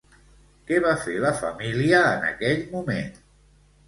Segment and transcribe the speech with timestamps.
[0.69, 3.13] Què va fer la família en aquell moment?